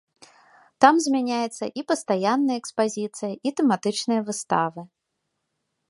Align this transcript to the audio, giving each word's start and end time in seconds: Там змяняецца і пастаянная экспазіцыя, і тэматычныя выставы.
Там 0.85 0.95
змяняецца 1.07 1.65
і 1.81 1.85
пастаянная 1.91 2.57
экспазіцыя, 2.63 3.31
і 3.49 3.55
тэматычныя 3.61 4.21
выставы. 4.31 4.81